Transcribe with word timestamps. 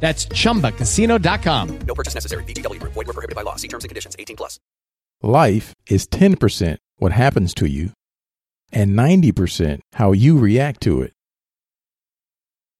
That's 0.00 0.26
chumbacasino.com. 0.26 1.78
No 1.80 1.94
purchase 1.94 2.14
necessary. 2.14 2.44
VGW 2.44 2.80
Group. 2.80 2.94
Void 2.94 3.08
were 3.08 3.12
prohibited 3.12 3.36
by 3.36 3.42
law. 3.42 3.56
See 3.56 3.68
terms 3.68 3.84
and 3.84 3.90
conditions. 3.90 4.16
18 4.18 4.36
plus. 4.36 4.58
Life 5.20 5.74
is 5.88 6.06
10% 6.06 6.78
what 6.98 7.10
happens 7.10 7.52
to 7.54 7.66
you 7.66 7.90
and 8.72 8.96
90% 8.96 9.80
how 9.94 10.12
you 10.12 10.38
react 10.38 10.80
to 10.82 11.02
it. 11.02 11.12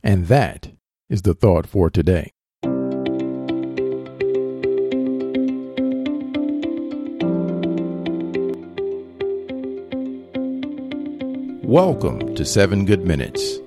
And 0.04 0.28
that 0.28 0.70
is 1.10 1.22
the 1.22 1.34
thought 1.34 1.66
for 1.66 1.90
today. 1.90 2.30
Welcome 11.64 12.34
to 12.36 12.44
7 12.44 12.84
Good 12.84 13.04
Minutes. 13.04 13.58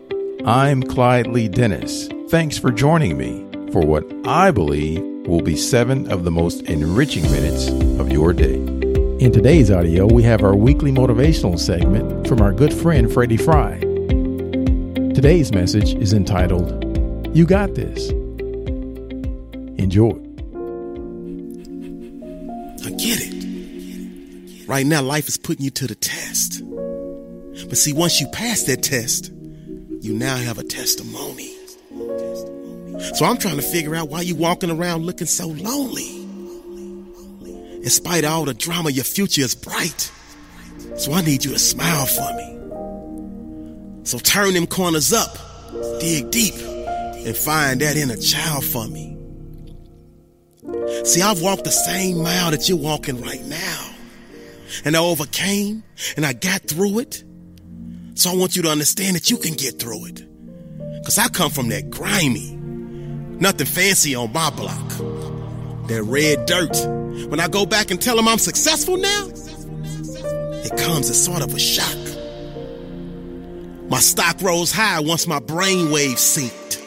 I'm 0.45 0.81
Clyde 0.81 1.27
Lee 1.27 1.49
Dennis. 1.49 2.07
Thanks 2.29 2.57
for 2.57 2.71
joining 2.71 3.17
me 3.17 3.50
for 3.71 3.81
what 3.81 4.05
I 4.25 4.51
believe 4.51 5.01
will 5.27 5.41
be 5.41 5.55
seven 5.55 6.11
of 6.11 6.23
the 6.23 6.31
most 6.31 6.61
enriching 6.63 7.23
minutes 7.31 7.69
of 7.99 8.11
your 8.11 8.33
day. 8.33 8.55
In 8.55 9.31
today's 9.31 9.69
audio, 9.71 10.07
we 10.07 10.23
have 10.23 10.43
our 10.43 10.55
weekly 10.55 10.91
motivational 10.91 11.57
segment 11.57 12.27
from 12.27 12.41
our 12.41 12.51
good 12.51 12.73
friend 12.73 13.11
Freddie 13.11 13.37
Fry. 13.37 13.79
Today's 15.13 15.51
message 15.53 15.93
is 15.93 16.11
entitled, 16.11 17.35
You 17.35 17.45
Got 17.45 17.75
This. 17.75 18.09
Enjoy. 19.79 20.19
I 22.83 22.89
get 22.97 23.19
it. 23.21 24.67
Right 24.67 24.85
now, 24.85 25.01
life 25.01 25.27
is 25.27 25.37
putting 25.37 25.63
you 25.63 25.71
to 25.71 25.87
the 25.87 25.95
test. 25.95 26.61
But 27.69 27.77
see, 27.77 27.93
once 27.93 28.19
you 28.19 28.27
pass 28.27 28.63
that 28.63 28.83
test, 28.83 29.31
you 29.31 30.13
now 30.13 30.35
have 30.35 30.57
a 30.57 30.63
testimony. 30.63 31.50
So 33.15 33.25
I'm 33.25 33.37
trying 33.37 33.57
to 33.57 33.61
figure 33.61 33.95
out 33.95 34.09
why 34.09 34.21
you 34.21 34.35
walking 34.35 34.71
around 34.71 35.05
looking 35.05 35.27
so 35.27 35.47
lonely. 35.47 36.17
In 37.83 37.89
spite 37.89 38.23
of 38.23 38.31
all 38.31 38.45
the 38.45 38.53
drama, 38.53 38.91
your 38.91 39.03
future 39.03 39.41
is 39.41 39.55
bright. 39.55 40.11
So 40.97 41.13
I 41.13 41.21
need 41.21 41.43
you 41.43 41.51
to 41.51 41.59
smile 41.59 42.05
for 42.05 42.33
me. 42.35 44.03
So 44.03 44.17
turn 44.19 44.53
them 44.53 44.67
corners 44.67 45.13
up, 45.13 45.37
dig 45.99 46.31
deep, 46.31 46.55
and 46.55 47.35
find 47.35 47.81
that 47.81 47.97
inner 47.97 48.17
child 48.17 48.63
for 48.63 48.87
me. 48.87 49.17
See, 51.03 51.21
I've 51.21 51.41
walked 51.41 51.63
the 51.63 51.71
same 51.71 52.21
mile 52.21 52.51
that 52.51 52.69
you're 52.69 52.77
walking 52.77 53.21
right 53.21 53.43
now. 53.45 53.89
And 54.85 54.95
I 54.95 54.99
overcame 54.99 55.83
and 56.15 56.25
I 56.25 56.33
got 56.33 56.61
through 56.61 56.99
it. 56.99 57.23
So 58.15 58.31
I 58.31 58.35
want 58.35 58.55
you 58.55 58.61
to 58.63 58.69
understand 58.69 59.15
that 59.15 59.29
you 59.29 59.37
can 59.37 59.53
get 59.53 59.79
through 59.79 60.05
it. 60.05 60.23
Cause 61.03 61.17
I 61.17 61.27
come 61.29 61.49
from 61.49 61.69
that 61.69 61.89
grimy, 61.89 62.55
nothing 63.41 63.65
fancy 63.65 64.15
on 64.15 64.31
my 64.31 64.49
block. 64.51 64.87
That 65.87 66.03
red 66.03 66.45
dirt. 66.45 66.75
When 67.29 67.39
I 67.39 67.47
go 67.47 67.65
back 67.65 67.91
and 67.91 68.01
tell 68.01 68.15
them 68.15 68.27
I'm 68.27 68.37
successful 68.37 68.97
now, 68.97 69.27
it 70.63 70.77
comes 70.77 71.09
as 71.09 71.21
sort 71.21 71.41
of 71.41 71.53
a 71.53 71.59
shock. 71.59 71.97
My 73.89 73.99
stock 73.99 74.41
rose 74.41 74.71
high 74.71 75.01
once 75.01 75.27
my 75.27 75.39
brain 75.39 75.91
waves 75.91 76.21
synced. 76.21 76.79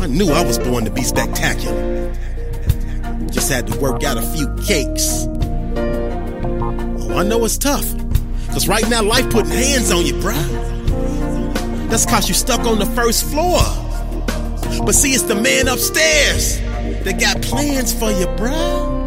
I 0.00 0.06
knew 0.06 0.30
I 0.30 0.44
was 0.44 0.58
born 0.58 0.84
to 0.84 0.90
be 0.90 1.02
spectacular. 1.02 2.14
Just 3.30 3.50
had 3.50 3.66
to 3.66 3.78
work 3.80 4.04
out 4.04 4.16
a 4.16 4.22
few 4.22 4.46
cakes. 4.64 5.26
Oh, 7.02 7.16
I 7.16 7.24
know 7.24 7.44
it's 7.44 7.58
tough. 7.58 7.86
Cause 8.48 8.68
right 8.68 8.88
now 8.88 9.02
life 9.02 9.30
putting 9.30 9.52
hands 9.52 9.90
on 9.90 10.04
you, 10.04 10.14
bruh. 10.14 11.88
That's 11.88 12.06
cause 12.06 12.28
you 12.28 12.34
stuck 12.34 12.60
on 12.60 12.78
the 12.78 12.86
first 12.86 13.24
floor. 13.24 13.60
But 14.78 14.94
see, 14.94 15.12
it's 15.12 15.24
the 15.24 15.34
man 15.34 15.68
upstairs 15.68 16.58
that 17.04 17.20
got 17.20 17.42
plans 17.42 17.92
for 17.92 18.10
you, 18.10 18.26
bruh. 18.36 19.00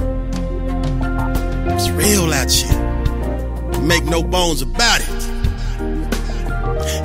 It's 1.74 1.90
real 1.90 2.32
out 2.34 2.52
here. 2.52 3.82
Make 3.82 4.04
no 4.06 4.24
bones 4.24 4.62
about 4.62 5.02
it. 5.02 5.24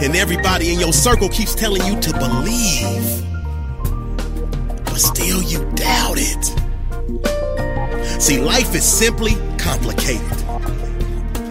And 0.02 0.14
everybody 0.14 0.72
in 0.72 0.78
your 0.78 0.92
circle 0.92 1.28
keeps 1.28 1.54
telling 1.54 1.84
you 1.86 2.00
to 2.00 2.12
believe. 2.12 3.24
But 4.84 4.98
still 4.98 5.42
you 5.42 5.64
doubt 5.74 6.18
it. 6.18 6.44
See, 8.20 8.38
life 8.38 8.74
is 8.74 8.84
simply 8.84 9.34
complicated. 9.58 10.28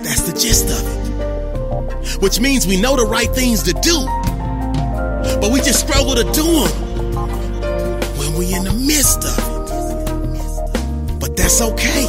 That's 0.03 0.21
the 0.21 0.37
gist 0.37 0.65
of 0.65 0.85
it. 0.87 2.21
Which 2.21 2.39
means 2.39 2.67
we 2.67 2.79
know 2.79 2.95
the 2.95 3.05
right 3.05 3.29
things 3.33 3.63
to 3.63 3.73
do, 3.73 4.05
but 5.41 5.51
we 5.51 5.59
just 5.59 5.79
struggle 5.79 6.15
to 6.15 6.23
do 6.31 6.43
them 6.43 6.86
we 8.37 8.53
in 8.53 8.63
the 8.63 8.73
midst 8.73 9.25
of 9.25 9.37
it. 9.39 11.19
But 11.19 11.35
that's 11.35 11.59
okay. 11.59 12.07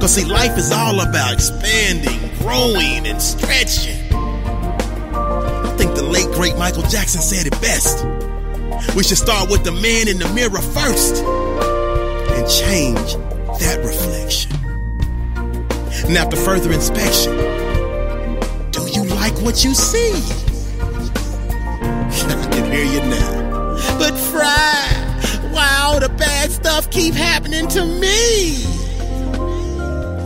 Cause 0.00 0.14
see, 0.14 0.24
life 0.24 0.56
is 0.56 0.72
all 0.72 1.00
about 1.00 1.34
expanding, 1.34 2.30
growing, 2.38 3.06
and 3.06 3.20
stretching. 3.20 4.00
I 4.14 5.74
think 5.76 5.94
the 5.94 6.02
late 6.02 6.30
great 6.32 6.56
Michael 6.56 6.84
Jackson 6.84 7.20
said 7.20 7.46
it 7.46 7.60
best. 7.60 8.06
We 8.96 9.02
should 9.02 9.18
start 9.18 9.50
with 9.50 9.62
the 9.64 9.72
man 9.72 10.08
in 10.08 10.18
the 10.18 10.28
mirror 10.32 10.62
first 10.62 11.22
and 11.22 12.48
change 12.48 13.14
that 13.60 13.80
reflection. 13.84 14.52
And 16.08 16.16
after 16.16 16.36
further 16.36 16.72
inspection, 16.72 17.36
do 18.70 18.86
you 18.90 19.04
like 19.14 19.38
what 19.42 19.62
you 19.62 19.74
see? 19.74 20.39
Keep 27.10 27.18
happening 27.18 27.66
to 27.66 27.84
me? 27.84 28.54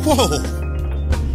Whoa. 0.05 0.43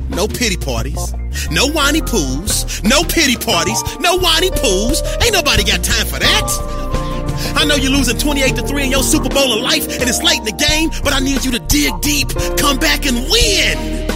No 0.10 0.28
pity 0.28 0.58
parties. 0.58 1.14
No 1.50 1.68
whiny 1.70 2.02
poos. 2.02 2.84
No 2.84 3.04
pity 3.04 3.36
parties. 3.36 3.82
No 4.00 4.18
whiny 4.18 4.50
poos. 4.52 5.02
Ain't 5.24 5.34
nobody 5.34 5.64
got 5.64 5.84
time 5.84 6.06
for 6.06 6.20
that. 6.20 7.56
I 7.56 7.66
know 7.66 7.76
you're 7.76 7.92
losing 7.92 8.18
28 8.18 8.56
to 8.58 8.68
3 8.68 8.84
in 8.84 8.92
your 8.92 9.02
Super 9.02 9.30
Bowl 9.30 9.54
of 9.54 9.62
life 9.62 9.86
and 10.00 10.10
it's 10.10 10.22
late 10.22 10.40
in 10.40 10.46
the 10.46 10.52
game, 10.52 10.90
but 11.04 11.14
I 11.14 11.20
need 11.20 11.44
you 11.44 11.52
to 11.52 11.60
dig 11.60 12.00
deep, 12.02 12.30
come 12.58 12.78
back 12.78 13.06
and 13.06 13.18
win. 13.32 14.08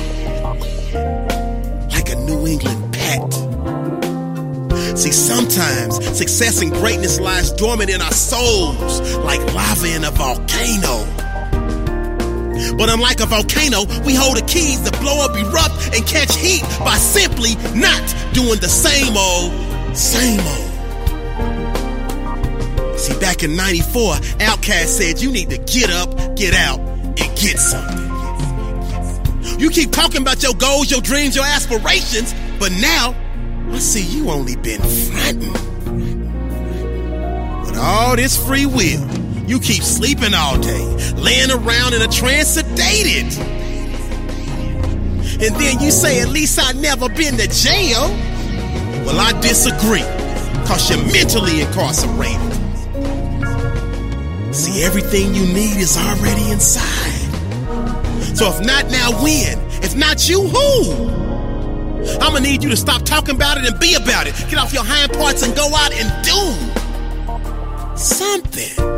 Like 1.90 2.10
a 2.10 2.16
New 2.16 2.46
England 2.46 2.94
pet. 2.94 3.34
See, 4.98 5.12
sometimes 5.12 5.96
success 6.16 6.62
and 6.62 6.72
greatness 6.72 7.20
lies 7.20 7.52
dormant 7.54 7.90
in 7.90 8.02
our 8.02 8.12
souls, 8.12 9.16
like 9.20 9.42
lava 9.54 9.96
in 9.96 10.04
a 10.04 10.12
volcano. 10.12 11.23
But 12.78 12.90
unlike 12.90 13.20
a 13.20 13.26
volcano, 13.26 13.86
we 14.06 14.16
hold 14.16 14.38
the 14.38 14.46
keys 14.48 14.80
to 14.82 14.92
blow 15.00 15.24
up, 15.24 15.36
erupt, 15.36 15.96
and 15.96 16.06
catch 16.08 16.36
heat 16.36 16.64
by 16.80 16.96
simply 16.98 17.56
not 17.78 18.04
doing 18.34 18.60
the 18.60 18.70
same 18.70 19.16
old, 19.16 19.52
same 19.96 20.40
old. 20.40 20.70
See, 23.00 23.20
back 23.20 23.44
in 23.44 23.56
94, 23.56 24.16
Outkast 24.40 24.88
said 24.88 25.22
you 25.22 25.32
need 25.32 25.50
to 25.50 25.58
get 25.58 25.90
up, 25.90 26.36
get 26.36 26.54
out, 26.54 26.80
and 26.80 27.18
get 27.18 27.60
something. 27.60 28.04
You 29.60 29.70
keep 29.70 29.92
talking 29.92 30.22
about 30.22 30.42
your 30.42 30.54
goals, 30.54 30.90
your 30.90 31.02
dreams, 31.02 31.36
your 31.36 31.46
aspirations, 31.46 32.34
but 32.60 32.72
now 32.72 33.14
I 33.72 33.80
see 33.80 34.04
you 34.04 34.30
only 34.30 34.56
been 34.56 34.82
fronting. 34.82 35.54
With 37.62 37.78
all 37.78 38.16
this 38.16 38.38
free 38.46 38.66
will, 38.66 39.02
You 39.46 39.60
keep 39.60 39.84
sleeping 39.84 40.34
all 40.34 40.58
day, 40.60 40.86
laying 41.16 41.52
around 41.52 41.94
in 41.94 42.02
a 42.02 42.08
trance 42.08 42.58
sedated. 42.58 43.38
And 45.42 45.56
then 45.56 45.80
you 45.80 45.92
say, 45.92 46.22
at 46.22 46.30
least 46.30 46.60
I 46.62 46.72
never 46.74 47.10
been 47.10 47.36
to 47.38 47.48
jail. 47.48 48.08
Well, 49.06 49.20
I 49.20 49.34
disagree, 49.42 50.06
cause 50.66 50.90
you're 50.90 51.04
mentally 51.12 51.62
incarcerated. 51.62 52.54
See, 54.56 54.84
everything 54.84 55.34
you 55.34 55.46
need 55.46 55.78
is 55.78 55.98
already 55.98 56.52
inside. 56.52 57.12
So 58.38 58.48
if 58.48 58.66
not 58.66 58.90
now, 58.92 59.12
when? 59.22 59.60
If 59.84 59.96
not 59.96 60.30
you, 60.30 60.42
who? 60.48 61.24
I'm 62.22 62.34
gonna 62.34 62.40
need 62.40 62.64
you 62.64 62.70
to 62.70 62.78
stop 62.78 63.04
talking 63.04 63.36
about 63.36 63.58
it 63.58 63.66
and 63.66 63.78
be 63.80 63.96
about 63.96 64.28
it. 64.28 64.36
Get 64.50 64.58
off 64.58 64.72
your 64.72 64.86
hind 64.86 65.12
parts 65.12 65.44
and 65.44 65.54
go 65.56 65.68
out 65.76 65.92
and 65.92 66.26
do 66.26 67.98
something. 67.98 68.93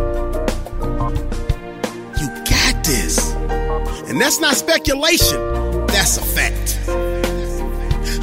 And 4.15 4.21
that's 4.21 4.39
not 4.39 4.55
speculation, 4.55 5.37
that's 5.87 6.15
a 6.15 6.21
fact. 6.21 6.79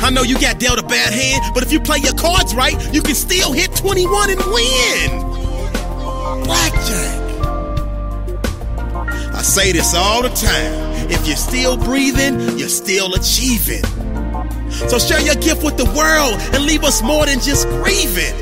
I 0.02 0.08
know 0.08 0.22
you 0.22 0.40
got 0.40 0.58
dealt 0.58 0.78
a 0.78 0.82
bad 0.82 1.12
hand, 1.12 1.52
but 1.52 1.62
if 1.62 1.70
you 1.70 1.80
play 1.80 1.98
your 1.98 2.14
cards 2.14 2.54
right, 2.54 2.72
you 2.94 3.02
can 3.02 3.14
still 3.14 3.52
hit 3.52 3.76
21 3.76 4.30
and 4.30 4.40
win. 4.40 5.20
Blackjack. 6.44 7.20
I 9.34 9.42
say 9.42 9.72
this 9.72 9.94
all 9.94 10.22
the 10.22 10.30
time. 10.30 11.10
If 11.10 11.26
you're 11.26 11.36
still 11.36 11.76
breathing, 11.76 12.40
you're 12.58 12.70
still 12.70 13.12
achieving. 13.12 13.84
So 14.88 14.98
share 14.98 15.20
your 15.20 15.34
gift 15.34 15.62
with 15.62 15.76
the 15.76 15.92
world 15.94 16.40
and 16.54 16.64
leave 16.64 16.84
us 16.84 17.02
more 17.02 17.26
than 17.26 17.38
just 17.38 17.68
grieving. 17.68 18.34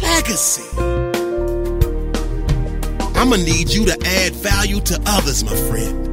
Legacy. 0.00 0.64
I'm 3.18 3.28
gonna 3.28 3.42
need 3.42 3.68
you 3.68 3.84
to 3.84 3.98
add 4.02 4.32
value 4.32 4.80
to 4.80 4.98
others, 5.04 5.44
my 5.44 5.54
friend. 5.54 6.07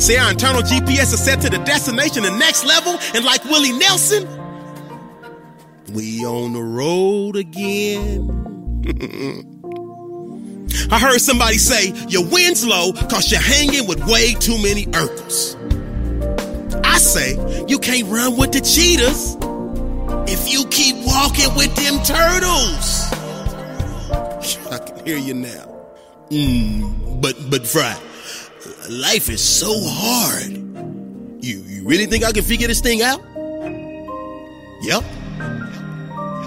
See, 0.00 0.16
our 0.16 0.30
internal 0.30 0.62
GPS 0.62 1.12
is 1.12 1.22
set 1.22 1.42
to 1.42 1.50
the 1.50 1.58
destination, 1.58 2.22
the 2.22 2.34
next 2.38 2.64
level, 2.64 2.98
and 3.14 3.22
like 3.22 3.44
Willie 3.44 3.72
Nelson, 3.72 4.26
we 5.92 6.24
on 6.24 6.54
the 6.54 6.62
road 6.62 7.36
again. 7.36 8.38
I 10.90 10.98
heard 10.98 11.20
somebody 11.20 11.58
say 11.58 11.92
your 12.08 12.24
wind's 12.26 12.64
low 12.64 12.92
cause 13.10 13.30
you're 13.30 13.42
hanging 13.42 13.86
with 13.86 14.02
way 14.06 14.32
too 14.34 14.56
many 14.62 14.86
Urkels. 14.86 15.54
I 16.84 16.96
say 16.96 17.36
you 17.68 17.78
can't 17.78 18.08
run 18.08 18.38
with 18.38 18.52
the 18.52 18.60
cheetahs 18.60 19.36
if 20.32 20.50
you 20.50 20.64
keep 20.68 20.96
walking 21.04 21.54
with 21.56 21.74
them 21.76 22.02
turtles. 22.04 23.12
I 24.72 24.78
can 24.78 25.04
hear 25.04 25.18
you 25.18 25.34
now. 25.34 25.66
Mm, 26.30 27.20
but 27.20 27.36
but 27.50 27.66
Fry, 27.66 27.94
life 28.88 29.28
is 29.28 29.42
so 29.42 29.74
hard. 29.80 30.52
You 31.42 31.58
you 31.66 31.84
really 31.84 32.06
think 32.06 32.24
I 32.24 32.32
can 32.32 32.42
figure 32.42 32.68
this 32.68 32.80
thing 32.80 33.02
out? 33.02 33.20
Yep. 34.82 35.04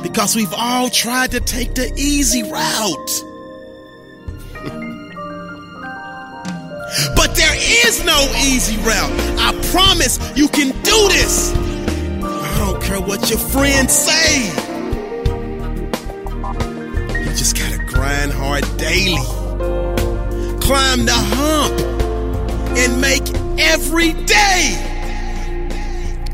Because 0.03 0.35
we've 0.35 0.53
all 0.53 0.89
tried 0.89 1.31
to 1.31 1.39
take 1.39 1.75
the 1.75 1.91
easy 1.95 2.43
route. 2.43 3.23
But 7.15 7.35
there 7.35 7.55
is 7.87 8.05
no 8.05 8.21
easy 8.37 8.77
route. 8.77 9.11
I 9.39 9.51
promise 9.71 10.19
you 10.37 10.47
can 10.47 10.69
do 10.83 11.07
this. 11.09 11.51
I 11.55 12.55
don't 12.59 12.83
care 12.83 13.01
what 13.01 13.27
your 13.31 13.39
friends 13.39 13.91
say. 13.91 14.45
You 17.19 17.29
just 17.35 17.57
gotta 17.57 17.83
grind 17.87 18.31
hard 18.31 18.63
daily. 18.77 19.17
Climb 20.59 21.05
the 21.05 21.13
hump 21.15 21.92
and 22.75 22.99
make 22.99 23.27
every 23.59 24.13
day 24.13 24.75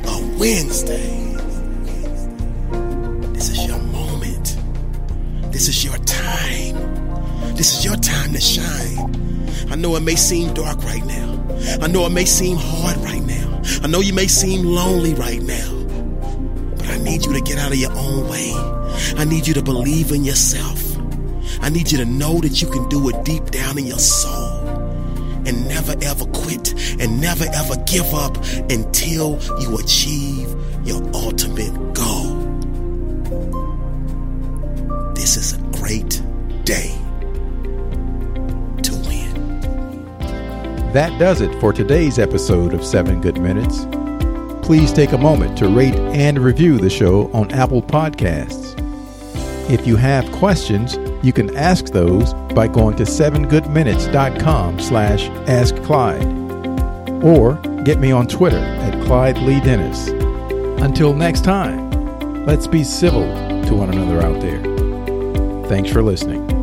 a 0.06 0.38
Wednesday. 0.40 1.36
This 3.34 3.50
is 3.50 3.68
your 3.68 3.80
moment. 3.80 4.58
This 5.52 5.68
is 5.68 5.84
your 5.84 5.98
time. 5.98 7.56
This 7.56 7.78
is 7.78 7.86
your 7.86 7.98
time 7.98 8.34
to 8.34 8.40
shine. 8.40 9.16
I 9.70 9.76
know 9.76 9.96
it 9.96 10.02
may 10.02 10.16
seem 10.16 10.54
dark 10.54 10.82
right 10.84 11.06
now. 11.06 11.40
I 11.82 11.88
know 11.88 12.06
it 12.06 12.12
may 12.12 12.26
seem 12.26 12.58
hard 12.58 12.98
right 12.98 13.22
now. 13.22 13.62
I 13.84 13.88
know 13.88 14.00
you 14.00 14.14
may 14.14 14.28
seem 14.28 14.64
lonely 14.64 15.14
right 15.14 15.42
now. 15.42 15.76
But 16.78 16.88
I 16.88 16.98
need 17.00 17.26
you 17.26 17.34
to 17.34 17.42
get 17.42 17.58
out 17.60 17.72
of 17.72 17.78
your 17.78 17.92
own 17.92 18.30
way. 18.30 18.54
I 19.18 19.26
need 19.26 19.46
you 19.46 19.54
to 19.56 19.62
believe 19.62 20.12
in 20.12 20.24
yourself. 20.24 20.98
I 21.62 21.70
need 21.70 21.92
you 21.92 21.98
to 21.98 22.06
know 22.06 22.40
that 22.40 22.62
you 22.62 22.70
can 22.70 22.88
do 22.90 23.10
it 23.10 23.26
deep 23.26 23.46
down 23.52 23.78
in 23.78 23.86
your 23.86 24.00
soul. 24.00 24.49
And 25.50 25.68
never 25.68 25.96
ever 26.04 26.26
quit 26.26 26.74
and 27.02 27.20
never 27.20 27.46
ever 27.52 27.76
give 27.88 28.14
up 28.14 28.38
until 28.70 29.40
you 29.60 29.80
achieve 29.80 30.48
your 30.86 31.02
ultimate 31.16 31.74
goal. 31.96 32.36
This 35.16 35.38
is 35.38 35.54
a 35.54 35.58
great 35.80 36.22
day. 36.66 36.92
To 38.84 38.94
win. 39.08 39.34
That 40.94 41.18
does 41.18 41.42
it 41.42 41.60
for 41.60 41.74
today's 41.74 42.20
episode 42.20 42.76
of 42.76 42.86
7 42.86 43.20
Good 43.20 43.42
Minutes. 43.42 43.88
Please 44.64 44.94
take 44.94 45.14
a 45.14 45.18
moment 45.18 45.58
to 45.58 45.68
rate 45.68 45.96
and 45.96 46.38
review 46.38 46.78
the 46.78 46.92
show 46.92 47.32
on 47.34 47.50
Apple 47.54 47.82
Podcasts. 47.82 48.76
If 49.68 49.88
you 49.88 49.96
have 49.96 50.32
questions, 50.32 51.00
you 51.24 51.34
can 51.34 51.56
ask 51.56 51.86
those 51.88 52.34
by 52.54 52.68
going 52.68 52.96
to 52.98 53.04
7goodminutes.com 53.04 54.80
slash 54.80 55.28
askclyde 55.48 56.40
or 57.24 57.56
get 57.84 58.00
me 58.00 58.12
on 58.12 58.28
Twitter 58.28 58.58
at 58.58 59.04
Clyde 59.06 59.38
Lee 59.40 59.60
Dennis. 59.62 60.08
Until 60.82 61.14
next 61.14 61.44
time, 61.44 62.46
let's 62.46 62.68
be 62.68 62.84
civil 62.84 63.24
to 63.66 63.76
one 63.76 63.90
another 63.90 64.22
out 64.22 64.40
there. 64.42 64.62
Thanks 65.68 65.92
for 65.92 66.02
listening. 66.02 66.59